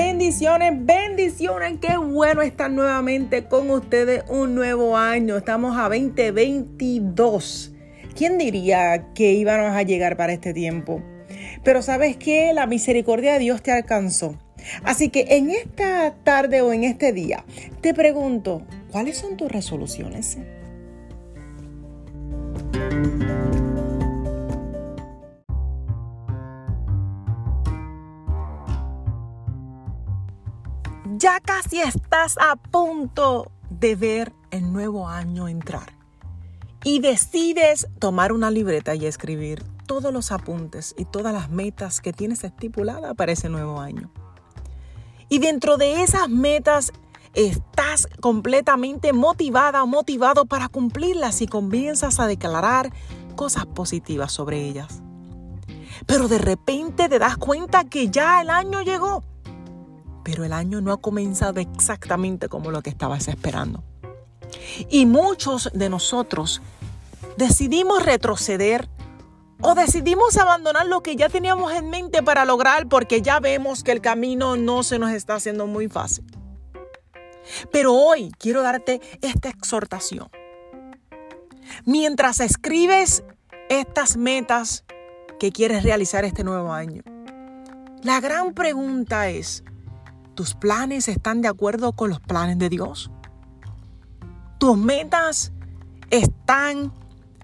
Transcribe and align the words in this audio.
Bendiciones, 0.00 0.86
bendiciones. 0.86 1.78
Qué 1.80 1.96
bueno 1.96 2.40
estar 2.42 2.70
nuevamente 2.70 3.46
con 3.46 3.68
ustedes 3.68 4.22
un 4.28 4.54
nuevo 4.54 4.96
año. 4.96 5.36
Estamos 5.36 5.76
a 5.76 5.88
2022. 5.88 7.72
¿Quién 8.14 8.38
diría 8.38 9.12
que 9.12 9.32
íbamos 9.32 9.72
a 9.76 9.82
llegar 9.82 10.16
para 10.16 10.32
este 10.32 10.54
tiempo? 10.54 11.02
Pero 11.64 11.82
sabes 11.82 12.16
que 12.16 12.52
la 12.52 12.68
misericordia 12.68 13.32
de 13.32 13.38
Dios 13.40 13.60
te 13.60 13.72
alcanzó. 13.72 14.38
Así 14.84 15.08
que 15.08 15.26
en 15.30 15.50
esta 15.50 16.14
tarde 16.22 16.62
o 16.62 16.72
en 16.72 16.84
este 16.84 17.12
día 17.12 17.44
te 17.80 17.92
pregunto, 17.92 18.62
¿cuáles 18.92 19.18
son 19.18 19.36
tus 19.36 19.50
resoluciones? 19.50 20.38
Casi 31.48 31.80
estás 31.80 32.36
a 32.36 32.56
punto 32.56 33.50
de 33.70 33.96
ver 33.96 34.34
el 34.50 34.70
nuevo 34.70 35.08
año 35.08 35.48
entrar 35.48 35.94
y 36.84 37.00
decides 37.00 37.88
tomar 37.98 38.34
una 38.34 38.50
libreta 38.50 38.94
y 38.94 39.06
escribir 39.06 39.64
todos 39.86 40.12
los 40.12 40.30
apuntes 40.30 40.94
y 40.98 41.06
todas 41.06 41.32
las 41.32 41.48
metas 41.48 42.02
que 42.02 42.12
tienes 42.12 42.44
estipuladas 42.44 43.14
para 43.14 43.32
ese 43.32 43.48
nuevo 43.48 43.80
año. 43.80 44.10
Y 45.30 45.38
dentro 45.38 45.78
de 45.78 46.02
esas 46.02 46.28
metas 46.28 46.92
estás 47.32 48.08
completamente 48.20 49.14
motivada 49.14 49.82
o 49.82 49.86
motivado 49.86 50.44
para 50.44 50.68
cumplirlas 50.68 51.40
y 51.40 51.46
comienzas 51.46 52.20
a 52.20 52.26
declarar 52.26 52.92
cosas 53.36 53.64
positivas 53.64 54.32
sobre 54.32 54.60
ellas. 54.68 55.00
Pero 56.04 56.28
de 56.28 56.36
repente 56.36 57.08
te 57.08 57.18
das 57.18 57.38
cuenta 57.38 57.84
que 57.84 58.10
ya 58.10 58.42
el 58.42 58.50
año 58.50 58.82
llegó 58.82 59.24
pero 60.28 60.44
el 60.44 60.52
año 60.52 60.82
no 60.82 60.92
ha 60.92 61.00
comenzado 61.00 61.58
exactamente 61.58 62.50
como 62.50 62.70
lo 62.70 62.82
que 62.82 62.90
estabas 62.90 63.28
esperando. 63.28 63.82
Y 64.90 65.06
muchos 65.06 65.70
de 65.72 65.88
nosotros 65.88 66.60
decidimos 67.38 68.04
retroceder 68.04 68.90
o 69.62 69.74
decidimos 69.74 70.36
abandonar 70.36 70.86
lo 70.86 71.02
que 71.02 71.16
ya 71.16 71.30
teníamos 71.30 71.72
en 71.72 71.88
mente 71.88 72.22
para 72.22 72.44
lograr 72.44 72.90
porque 72.90 73.22
ya 73.22 73.40
vemos 73.40 73.82
que 73.82 73.92
el 73.92 74.02
camino 74.02 74.58
no 74.58 74.82
se 74.82 74.98
nos 74.98 75.12
está 75.12 75.36
haciendo 75.36 75.66
muy 75.66 75.88
fácil. 75.88 76.26
Pero 77.72 77.94
hoy 77.94 78.30
quiero 78.38 78.60
darte 78.60 79.00
esta 79.22 79.48
exhortación. 79.48 80.28
Mientras 81.86 82.40
escribes 82.40 83.24
estas 83.70 84.18
metas 84.18 84.84
que 85.40 85.52
quieres 85.52 85.84
realizar 85.84 86.26
este 86.26 86.44
nuevo 86.44 86.74
año, 86.74 87.00
la 88.02 88.20
gran 88.20 88.52
pregunta 88.52 89.30
es, 89.30 89.64
¿Tus 90.38 90.54
planes 90.54 91.08
están 91.08 91.42
de 91.42 91.48
acuerdo 91.48 91.90
con 91.94 92.10
los 92.10 92.20
planes 92.20 92.60
de 92.60 92.68
Dios? 92.68 93.10
¿Tus 94.58 94.78
metas 94.78 95.50
están 96.10 96.92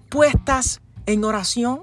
puestas 0.08 0.80
en 1.04 1.24
oración? 1.24 1.80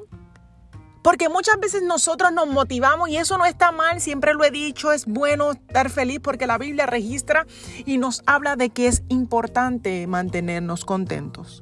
Porque 1.03 1.27
muchas 1.27 1.59
veces 1.59 1.83
nosotros 1.83 2.31
nos 2.31 2.47
motivamos 2.47 3.09
y 3.09 3.17
eso 3.17 3.37
no 3.37 3.43
está 3.43 3.73
mal, 3.73 3.99
siempre 3.99 4.33
lo 4.33 4.45
he 4.45 4.51
dicho, 4.51 4.93
es 4.93 5.05
bueno 5.05 5.51
estar 5.51 5.89
feliz 5.89 6.21
porque 6.23 6.47
la 6.47 6.57
Biblia 6.57 6.85
registra 6.85 7.45
y 7.85 7.97
nos 7.97 8.23
habla 8.25 8.55
de 8.55 8.69
que 8.69 8.87
es 8.87 9.03
importante 9.09 10.07
mantenernos 10.07 10.85
contentos. 10.85 11.61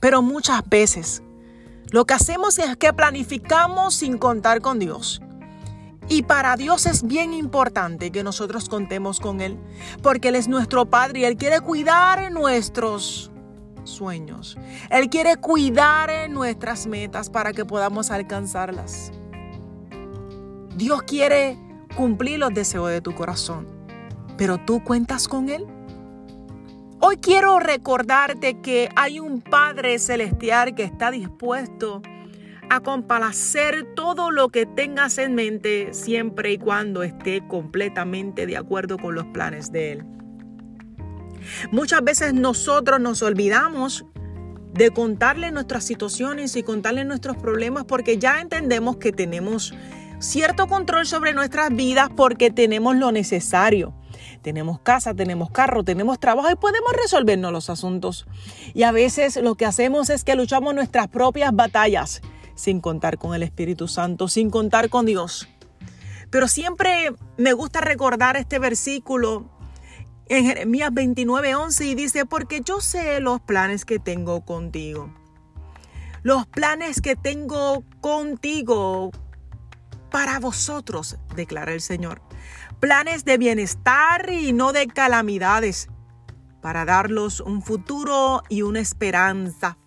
Pero 0.00 0.22
muchas 0.22 0.66
veces 0.66 1.22
lo 1.90 2.06
que 2.06 2.14
hacemos 2.14 2.58
es 2.58 2.74
que 2.78 2.94
planificamos 2.94 3.92
sin 3.92 4.16
contar 4.16 4.62
con 4.62 4.78
Dios. 4.78 5.20
Y 6.08 6.22
para 6.22 6.56
Dios 6.56 6.86
es 6.86 7.06
bien 7.06 7.32
importante 7.32 8.10
que 8.10 8.22
nosotros 8.22 8.68
contemos 8.68 9.20
con 9.20 9.40
Él, 9.40 9.58
porque 10.02 10.28
Él 10.28 10.36
es 10.36 10.48
nuestro 10.48 10.86
Padre 10.86 11.20
y 11.20 11.24
Él 11.24 11.36
quiere 11.36 11.60
cuidar 11.60 12.32
nuestros 12.32 13.30
sueños. 13.84 14.56
Él 14.90 15.08
quiere 15.08 15.36
cuidar 15.36 16.10
nuestras 16.30 16.86
metas 16.86 17.30
para 17.30 17.52
que 17.52 17.64
podamos 17.64 18.10
alcanzarlas. 18.10 19.12
Dios 20.76 21.02
quiere 21.02 21.58
cumplir 21.96 22.38
los 22.38 22.52
deseos 22.52 22.90
de 22.90 23.00
tu 23.00 23.14
corazón, 23.14 23.68
pero 24.36 24.58
tú 24.58 24.82
cuentas 24.82 25.28
con 25.28 25.48
Él. 25.48 25.66
Hoy 27.00 27.16
quiero 27.16 27.58
recordarte 27.58 28.60
que 28.60 28.88
hay 28.96 29.18
un 29.18 29.40
Padre 29.40 29.98
celestial 29.98 30.74
que 30.74 30.84
está 30.84 31.10
dispuesto 31.10 32.00
a 32.72 32.80
complacer 32.80 33.84
todo 33.94 34.30
lo 34.30 34.48
que 34.48 34.64
tengas 34.64 35.18
en 35.18 35.34
mente 35.34 35.92
siempre 35.92 36.52
y 36.52 36.58
cuando 36.58 37.02
esté 37.02 37.46
completamente 37.46 38.46
de 38.46 38.56
acuerdo 38.56 38.96
con 38.96 39.14
los 39.14 39.26
planes 39.26 39.72
de 39.72 39.92
Él. 39.92 40.04
Muchas 41.70 42.02
veces 42.02 42.32
nosotros 42.32 42.98
nos 42.98 43.20
olvidamos 43.22 44.06
de 44.72 44.90
contarle 44.90 45.50
nuestras 45.50 45.84
situaciones 45.84 46.56
y 46.56 46.62
contarle 46.62 47.04
nuestros 47.04 47.36
problemas 47.36 47.84
porque 47.84 48.16
ya 48.16 48.40
entendemos 48.40 48.96
que 48.96 49.12
tenemos 49.12 49.74
cierto 50.18 50.66
control 50.66 51.04
sobre 51.04 51.34
nuestras 51.34 51.76
vidas 51.76 52.08
porque 52.16 52.50
tenemos 52.50 52.96
lo 52.96 53.12
necesario. 53.12 53.92
Tenemos 54.40 54.80
casa, 54.80 55.12
tenemos 55.12 55.50
carro, 55.50 55.84
tenemos 55.84 56.18
trabajo 56.18 56.50
y 56.50 56.56
podemos 56.56 56.92
resolvernos 56.94 57.52
los 57.52 57.68
asuntos. 57.68 58.26
Y 58.72 58.84
a 58.84 58.92
veces 58.92 59.36
lo 59.36 59.56
que 59.56 59.66
hacemos 59.66 60.08
es 60.08 60.24
que 60.24 60.36
luchamos 60.36 60.74
nuestras 60.74 61.08
propias 61.08 61.54
batallas 61.54 62.22
sin 62.62 62.80
contar 62.80 63.18
con 63.18 63.34
el 63.34 63.42
Espíritu 63.42 63.88
Santo, 63.88 64.28
sin 64.28 64.48
contar 64.48 64.88
con 64.88 65.04
Dios. 65.04 65.48
Pero 66.30 66.46
siempre 66.46 67.12
me 67.36 67.52
gusta 67.54 67.80
recordar 67.80 68.36
este 68.36 68.60
versículo 68.60 69.50
en 70.28 70.44
Jeremías 70.46 70.92
29:11 70.92 71.84
y 71.86 71.94
dice, 71.96 72.24
porque 72.24 72.60
yo 72.64 72.80
sé 72.80 73.18
los 73.20 73.40
planes 73.40 73.84
que 73.84 73.98
tengo 73.98 74.44
contigo. 74.44 75.12
Los 76.22 76.46
planes 76.46 77.00
que 77.00 77.16
tengo 77.16 77.82
contigo 78.00 79.10
para 80.12 80.38
vosotros, 80.38 81.18
declara 81.34 81.72
el 81.72 81.80
Señor. 81.80 82.22
Planes 82.78 83.24
de 83.24 83.38
bienestar 83.38 84.30
y 84.30 84.52
no 84.52 84.72
de 84.72 84.86
calamidades, 84.86 85.88
para 86.60 86.84
darlos 86.84 87.40
un 87.40 87.60
futuro 87.60 88.44
y 88.48 88.62
una 88.62 88.78
esperanza. 88.78 89.78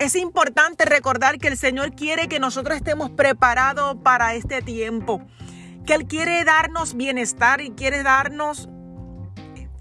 Es 0.00 0.16
importante 0.16 0.86
recordar 0.86 1.36
que 1.36 1.48
el 1.48 1.58
Señor 1.58 1.94
quiere 1.94 2.26
que 2.26 2.40
nosotros 2.40 2.74
estemos 2.74 3.10
preparados 3.10 3.96
para 4.02 4.34
este 4.34 4.62
tiempo, 4.62 5.20
que 5.84 5.92
Él 5.92 6.06
quiere 6.06 6.42
darnos 6.42 6.96
bienestar 6.96 7.60
y 7.60 7.72
quiere 7.72 8.02
darnos 8.02 8.70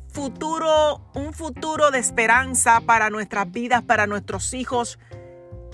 futuro, 0.10 1.10
un 1.14 1.32
futuro 1.32 1.90
de 1.90 2.00
esperanza 2.00 2.82
para 2.82 3.10
nuestras 3.10 3.50
vidas, 3.50 3.82
para 3.82 4.08
nuestros 4.08 4.54
hijos. 4.54 5.00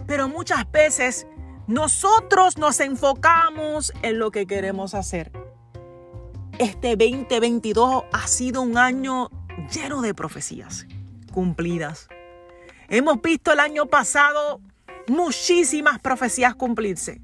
Pero 0.06 0.30
muchas 0.30 0.72
veces 0.72 1.26
nosotros 1.66 2.60
nos 2.60 2.80
enfocamos 2.82 3.92
en 4.04 4.20
lo 4.20 4.30
que 4.30 4.46
queremos 4.46 4.94
hacer. 4.94 5.32
Este 6.60 6.96
2022 6.96 8.04
ha 8.14 8.28
sido 8.28 8.62
un 8.62 8.78
año 8.78 9.32
lleno 9.72 10.04
de 10.04 10.14
profecías 10.14 10.86
cumplidas. 11.34 12.08
Hemos 12.90 13.22
visto 13.22 13.52
el 13.52 13.60
año 13.60 13.88
pasado 13.88 14.62
muchísimas 15.08 16.00
profecías 16.00 16.56
cumplirse, 16.56 17.22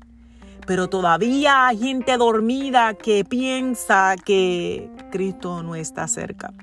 pero 0.66 0.88
todavía 0.90 1.68
hay 1.68 1.78
gente 1.78 2.18
dormida 2.18 2.96
que 2.96 3.24
piensa 3.26 4.16
que 4.24 4.90
Cristo 5.12 5.62
no 5.64 5.76
está 5.76 6.08
cerca 6.08 6.54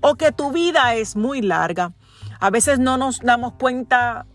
o 0.00 0.16
que 0.16 0.32
tu 0.32 0.52
vida 0.52 0.94
es 0.94 1.16
muy 1.16 1.40
larga. 1.40 1.92
A 2.40 2.50
veces 2.50 2.78
no 2.78 2.96
nos 2.96 3.20
damos 3.20 3.54
cuenta 3.54 4.26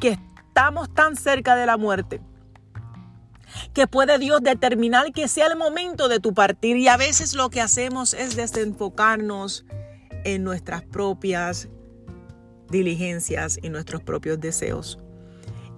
que 0.00 0.18
estamos 0.48 0.92
tan 0.92 1.16
cerca 1.16 1.56
de 1.56 1.66
la 1.66 1.76
muerte 1.76 2.20
que 3.72 3.86
puede 3.86 4.18
Dios 4.18 4.40
determinar 4.42 5.12
que 5.12 5.28
sea 5.28 5.46
el 5.46 5.56
momento 5.56 6.08
de 6.08 6.20
tu 6.20 6.34
partir 6.34 6.76
y 6.76 6.88
a 6.88 6.96
veces 6.96 7.34
lo 7.34 7.50
que 7.50 7.60
hacemos 7.60 8.14
es 8.14 8.36
desenfocarnos 8.36 9.64
en 10.24 10.42
nuestras 10.42 10.82
propias 10.82 11.68
diligencias 12.70 13.58
y 13.62 13.68
nuestros 13.68 14.02
propios 14.02 14.40
deseos. 14.40 14.98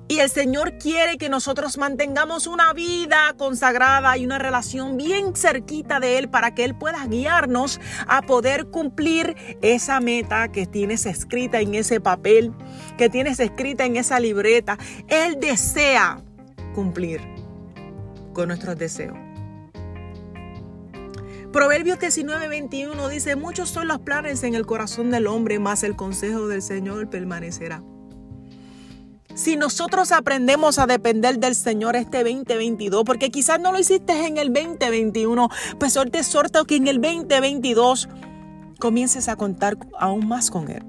Y 0.08 0.20
el 0.20 0.30
Señor 0.30 0.78
quiere 0.78 1.18
que 1.18 1.28
nosotros 1.28 1.78
mantengamos 1.78 2.46
una 2.46 2.72
vida 2.72 3.34
consagrada 3.36 4.16
y 4.16 4.24
una 4.24 4.38
relación 4.38 4.96
bien 4.96 5.34
cerquita 5.34 5.98
de 5.98 6.18
Él 6.18 6.28
para 6.28 6.54
que 6.54 6.62
Él 6.62 6.76
pueda 6.76 7.04
guiarnos 7.06 7.80
a 8.06 8.22
poder 8.22 8.66
cumplir 8.66 9.34
esa 9.62 9.98
meta 9.98 10.52
que 10.52 10.66
tienes 10.66 11.06
escrita 11.06 11.60
en 11.60 11.74
ese 11.74 12.00
papel, 12.00 12.52
que 12.96 13.08
tienes 13.08 13.40
escrita 13.40 13.84
en 13.84 13.96
esa 13.96 14.20
libreta. 14.20 14.78
Él 15.08 15.38
desea 15.40 16.22
cumplir 16.72 17.20
con 18.32 18.46
nuestros 18.48 18.78
deseos. 18.78 19.25
Proverbios 21.56 21.98
19, 21.98 22.48
21 22.48 23.08
dice, 23.08 23.34
muchos 23.34 23.70
son 23.70 23.88
los 23.88 24.00
planes 24.00 24.42
en 24.42 24.54
el 24.54 24.66
corazón 24.66 25.10
del 25.10 25.26
hombre, 25.26 25.58
mas 25.58 25.84
el 25.84 25.96
consejo 25.96 26.48
del 26.48 26.60
Señor 26.60 27.08
permanecerá. 27.08 27.82
Si 29.34 29.56
nosotros 29.56 30.12
aprendemos 30.12 30.78
a 30.78 30.86
depender 30.86 31.38
del 31.38 31.54
Señor 31.54 31.96
este 31.96 32.18
2022, 32.18 33.04
porque 33.04 33.30
quizás 33.30 33.58
no 33.58 33.72
lo 33.72 33.78
hiciste 33.78 34.26
en 34.26 34.36
el 34.36 34.52
2021, 34.52 35.48
pues 35.80 35.96
hoy 35.96 36.10
te 36.10 36.20
que 36.66 36.76
en 36.76 36.88
el 36.88 37.00
2022 37.00 38.10
comiences 38.78 39.30
a 39.30 39.36
contar 39.36 39.78
aún 39.98 40.28
más 40.28 40.50
con 40.50 40.70
Él. 40.70 40.84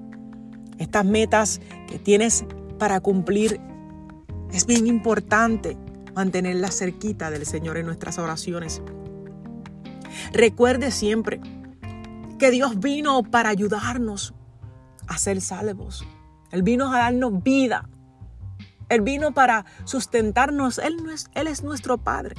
Estas 0.80 1.06
metas 1.06 1.62
que 1.88 1.98
tienes 1.98 2.44
para 2.78 3.00
cumplir 3.00 3.62
es 4.52 4.66
bien 4.66 4.88
importante 4.88 5.78
mantenerlas 6.14 6.78
cerquita 6.78 7.32
del 7.32 7.46
Señor 7.46 7.78
en 7.78 7.86
nuestras 7.86 8.20
oraciones. 8.20 8.82
Recuerde 10.34 10.92
siempre 10.92 11.40
que 12.40 12.52
Dios 12.52 12.80
vino 12.80 13.24
para 13.24 13.50
ayudarnos 13.50 14.34
a 15.08 15.18
ser 15.18 15.42
salvos. 15.42 16.06
Él 16.52 16.64
vino 16.64 16.92
a 16.92 16.98
darnos 16.98 17.44
vida. 17.44 17.90
Él 18.90 19.02
vino 19.02 19.34
para 19.34 19.66
sustentarnos. 19.86 20.78
Él, 20.78 20.98
es, 21.12 21.30
él 21.34 21.48
es 21.48 21.64
nuestro 21.64 21.98
Padre. 21.98 22.36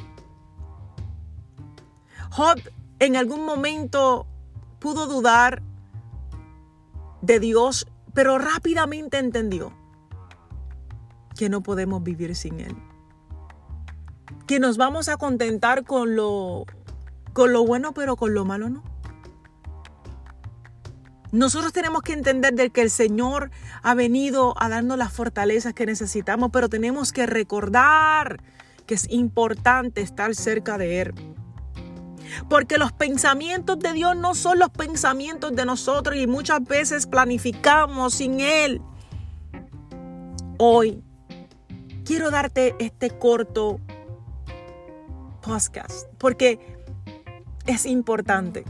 Job 2.30 2.58
en 2.98 3.16
algún 3.16 3.44
momento 3.44 4.26
pudo 4.78 5.06
dudar 5.06 5.62
de 7.22 7.40
Dios, 7.40 7.86
pero 8.14 8.38
rápidamente 8.38 9.18
entendió 9.18 9.72
que 11.36 11.48
no 11.48 11.62
podemos 11.62 12.02
vivir 12.02 12.34
sin 12.34 12.60
Él. 12.60 12.76
Que 14.46 14.58
nos 14.60 14.76
vamos 14.76 15.08
a 15.08 15.16
contentar 15.16 15.84
con 15.84 16.16
lo, 16.16 16.64
con 17.38 17.52
lo 17.52 17.64
bueno, 17.64 17.92
pero 17.92 18.16
con 18.16 18.34
lo 18.34 18.44
malo 18.44 18.68
no. 18.68 18.82
Nosotros 21.30 21.72
tenemos 21.72 22.02
que 22.02 22.12
entender 22.12 22.54
de 22.54 22.70
que 22.70 22.82
el 22.82 22.90
Señor 22.90 23.52
ha 23.84 23.94
venido 23.94 24.60
a 24.60 24.68
darnos 24.68 24.98
las 24.98 25.12
fortalezas 25.12 25.72
que 25.72 25.86
necesitamos, 25.86 26.50
pero 26.52 26.68
tenemos 26.68 27.12
que 27.12 27.26
recordar 27.26 28.42
que 28.86 28.94
es 28.94 29.08
importante 29.08 30.00
estar 30.00 30.34
cerca 30.34 30.78
de 30.78 31.00
Él. 31.00 31.14
Porque 32.50 32.76
los 32.76 32.90
pensamientos 32.90 33.78
de 33.78 33.92
Dios 33.92 34.16
no 34.16 34.34
son 34.34 34.58
los 34.58 34.70
pensamientos 34.70 35.54
de 35.54 35.64
nosotros 35.64 36.16
y 36.16 36.26
muchas 36.26 36.64
veces 36.64 37.06
planificamos 37.06 38.14
sin 38.14 38.40
Él. 38.40 38.82
Hoy 40.58 41.04
quiero 42.04 42.32
darte 42.32 42.74
este 42.80 43.10
corto 43.10 43.78
podcast 45.40 46.08
porque 46.18 46.77
es 47.68 47.84
importante 47.84 48.64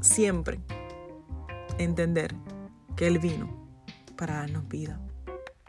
siempre 0.00 0.60
entender 1.78 2.34
que 2.96 3.06
Él 3.06 3.20
vino 3.20 3.48
para 4.16 4.38
darnos 4.38 4.68
vida, 4.68 5.00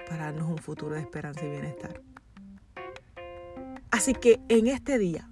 para 0.10 0.26
darnos 0.26 0.50
un 0.50 0.58
futuro 0.58 0.96
de 0.96 1.02
esperanza 1.02 1.46
y 1.46 1.50
bienestar. 1.52 2.02
Así 3.92 4.14
que 4.14 4.42
en 4.50 4.66
este 4.66 4.98
día 4.98 5.30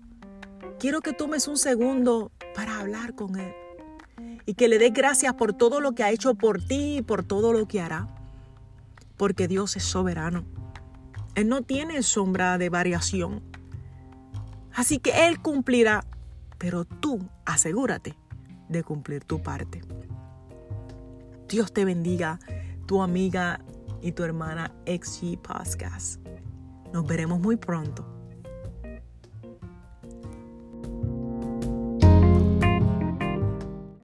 quiero 0.79 1.01
que 1.01 1.11
tomes 1.11 1.47
un 1.47 1.57
segundo 1.57 2.31
para 2.53 2.79
hablar 2.79 3.15
con 3.15 3.39
Él 3.39 3.51
y 4.45 4.53
que 4.53 4.67
le 4.67 4.77
des 4.77 4.93
gracias 4.93 5.33
por 5.33 5.53
todo 5.53 5.81
lo 5.81 5.93
que 5.93 6.03
ha 6.03 6.11
hecho 6.11 6.35
por 6.35 6.63
ti 6.63 6.97
y 6.97 7.01
por 7.01 7.23
todo 7.23 7.51
lo 7.51 7.67
que 7.67 7.81
hará, 7.81 8.07
porque 9.17 9.47
Dios 9.47 9.75
es 9.75 9.83
soberano. 9.83 10.45
Él 11.33 11.49
no 11.49 11.63
tiene 11.63 12.03
sombra 12.03 12.59
de 12.59 12.69
variación. 12.69 13.41
Así 14.75 14.99
que 14.99 15.27
Él 15.27 15.39
cumplirá, 15.39 16.05
pero 16.63 16.85
tú 16.85 17.19
asegúrate 17.43 18.17
de 18.69 18.83
cumplir 18.85 19.25
tu 19.25 19.41
parte. 19.41 19.81
Dios 21.49 21.73
te 21.73 21.83
bendiga, 21.83 22.39
tu 22.85 23.01
amiga 23.01 23.59
y 24.01 24.13
tu 24.13 24.23
hermana 24.23 24.73
XG 24.85 25.41
Podcast. 25.41 26.25
Nos 26.93 27.05
veremos 27.05 27.41
muy 27.41 27.57
pronto 27.57 28.22